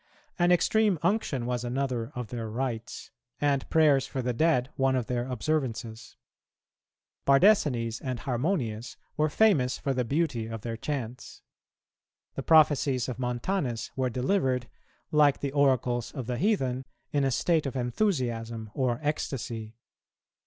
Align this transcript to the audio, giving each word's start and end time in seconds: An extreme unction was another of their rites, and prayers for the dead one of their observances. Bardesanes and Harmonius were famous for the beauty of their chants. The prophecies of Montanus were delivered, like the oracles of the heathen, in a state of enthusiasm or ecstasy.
An 0.39 0.51
extreme 0.51 0.97
unction 1.03 1.45
was 1.45 1.63
another 1.63 2.11
of 2.15 2.29
their 2.29 2.49
rites, 2.49 3.11
and 3.39 3.69
prayers 3.69 4.07
for 4.07 4.23
the 4.23 4.33
dead 4.33 4.71
one 4.75 4.95
of 4.95 5.05
their 5.05 5.27
observances. 5.27 6.17
Bardesanes 7.23 8.01
and 8.01 8.17
Harmonius 8.21 8.97
were 9.15 9.29
famous 9.29 9.77
for 9.77 9.93
the 9.93 10.03
beauty 10.03 10.47
of 10.47 10.61
their 10.61 10.75
chants. 10.75 11.43
The 12.33 12.41
prophecies 12.41 13.07
of 13.09 13.19
Montanus 13.19 13.91
were 13.95 14.09
delivered, 14.09 14.67
like 15.11 15.39
the 15.39 15.51
oracles 15.51 16.11
of 16.13 16.25
the 16.25 16.39
heathen, 16.39 16.83
in 17.11 17.23
a 17.23 17.29
state 17.29 17.67
of 17.67 17.75
enthusiasm 17.75 18.71
or 18.73 18.99
ecstasy. 19.03 19.75